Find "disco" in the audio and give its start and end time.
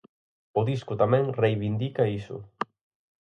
0.71-0.93